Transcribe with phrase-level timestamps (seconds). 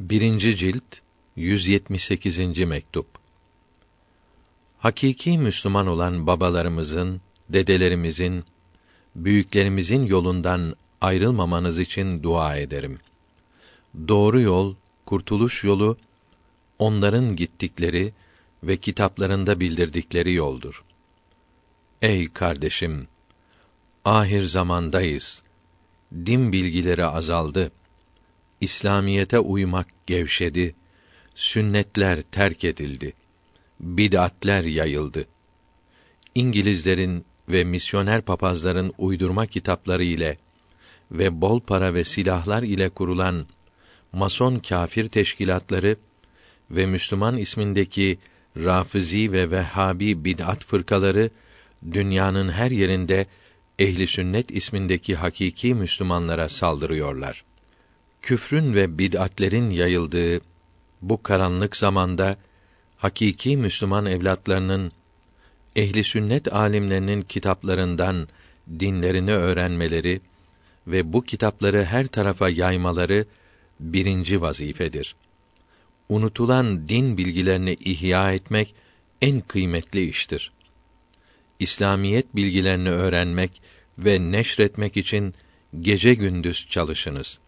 [0.00, 0.84] Birinci cilt
[1.36, 2.58] 178.
[2.58, 3.06] mektup.
[4.78, 8.44] Hakiki Müslüman olan babalarımızın, dedelerimizin,
[9.16, 12.98] büyüklerimizin yolundan ayrılmamanız için dua ederim.
[14.08, 14.74] Doğru yol,
[15.06, 15.96] kurtuluş yolu
[16.78, 18.12] onların gittikleri
[18.62, 20.84] ve kitaplarında bildirdikleri yoldur.
[22.02, 23.08] Ey kardeşim,
[24.04, 25.42] ahir zamandayız.
[26.12, 27.72] Din bilgileri azaldı
[28.60, 30.74] İslamiyete uymak gevşedi,
[31.34, 33.12] sünnetler terk edildi,
[33.80, 35.26] bid'atler yayıldı.
[36.34, 40.38] İngilizlerin ve misyoner papazların uydurma kitapları ile
[41.10, 43.46] ve bol para ve silahlar ile kurulan
[44.12, 45.96] mason kafir teşkilatları
[46.70, 48.18] ve Müslüman ismindeki
[48.56, 51.30] Rafizi ve Vehhabi bid'at fırkaları
[51.92, 53.26] dünyanın her yerinde
[53.78, 57.47] ehli sünnet ismindeki hakiki Müslümanlara saldırıyorlar
[58.22, 60.40] küfrün ve bid'atlerin yayıldığı
[61.02, 62.36] bu karanlık zamanda
[62.96, 64.92] hakiki Müslüman evlatlarının
[65.76, 68.28] ehli sünnet alimlerinin kitaplarından
[68.80, 70.20] dinlerini öğrenmeleri
[70.86, 73.26] ve bu kitapları her tarafa yaymaları
[73.80, 75.14] birinci vazifedir.
[76.08, 78.74] Unutulan din bilgilerini ihya etmek
[79.22, 80.52] en kıymetli iştir.
[81.58, 83.62] İslamiyet bilgilerini öğrenmek
[83.98, 85.34] ve neşretmek için
[85.80, 87.38] gece gündüz çalışınız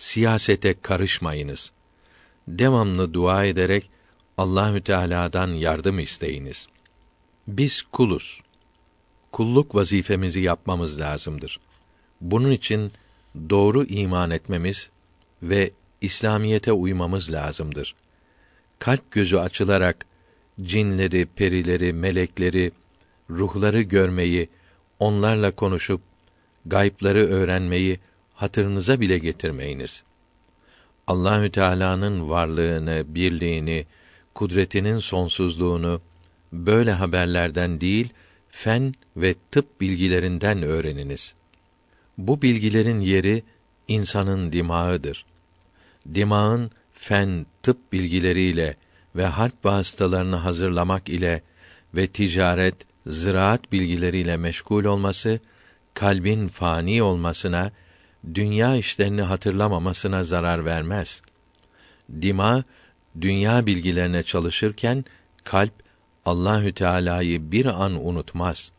[0.00, 1.72] siyasete karışmayınız.
[2.48, 3.90] Devamlı dua ederek
[4.38, 6.66] Allahü Teala'dan yardım isteyiniz.
[7.48, 8.40] Biz kuluz.
[9.32, 11.60] Kulluk vazifemizi yapmamız lazımdır.
[12.20, 12.92] Bunun için
[13.50, 14.90] doğru iman etmemiz
[15.42, 15.70] ve
[16.00, 17.94] İslamiyete uymamız lazımdır.
[18.78, 20.06] Kalp gözü açılarak
[20.62, 22.72] cinleri, perileri, melekleri,
[23.30, 24.48] ruhları görmeyi,
[24.98, 26.00] onlarla konuşup
[26.66, 28.00] gaypları öğrenmeyi
[28.40, 30.02] hatırınıza bile getirmeyiniz.
[31.06, 33.86] Allahü Teala'nın varlığını, birliğini,
[34.34, 36.00] kudretinin sonsuzluğunu
[36.52, 38.08] böyle haberlerden değil,
[38.48, 41.34] fen ve tıp bilgilerinden öğreniniz.
[42.18, 43.42] Bu bilgilerin yeri
[43.88, 45.26] insanın dimağıdır.
[46.14, 48.76] Dimağın fen, tıp bilgileriyle
[49.16, 51.42] ve harp vasıtalarını hazırlamak ile
[51.94, 52.74] ve ticaret,
[53.06, 55.40] ziraat bilgileriyle meşgul olması
[55.94, 57.72] kalbin fani olmasına
[58.34, 61.22] dünya işlerini hatırlamamasına zarar vermez.
[62.22, 62.64] Dima
[63.20, 65.04] dünya bilgilerine çalışırken
[65.44, 65.72] kalp
[66.26, 68.72] Allahü Teala'yı bir an unutmaz.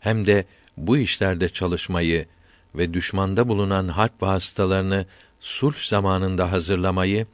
[0.00, 0.44] Hem de
[0.76, 2.26] bu işlerde çalışmayı
[2.74, 5.06] ve düşmanda bulunan harp vasıtalarını
[5.40, 7.26] sulh zamanında hazırlamayı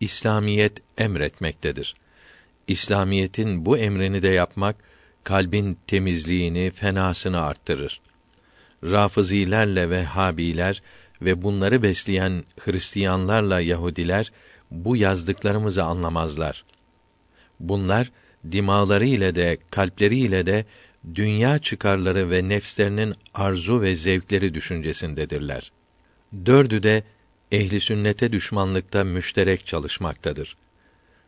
[0.00, 1.94] İslamiyet emretmektedir.
[2.68, 4.76] İslamiyetin bu emrini de yapmak
[5.24, 8.00] kalbin temizliğini, fenasını arttırır.
[8.84, 10.82] Rafizilerle Vehhabiler
[11.22, 14.32] ve bunları besleyen Hristiyanlarla Yahudiler
[14.70, 16.64] bu yazdıklarımızı anlamazlar.
[17.60, 18.10] Bunlar
[18.52, 20.64] dimaları ile de kalpleri ile de
[21.14, 25.72] dünya çıkarları ve nefslerinin arzu ve zevkleri düşüncesindedirler.
[26.46, 27.04] Dördü de
[27.52, 30.56] ehli sünnete düşmanlıkta müşterek çalışmaktadır.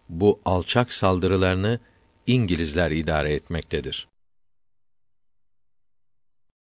[0.08, 1.80] Bu alçak saldırılarını
[2.26, 4.08] İngilizler idare etmektedir.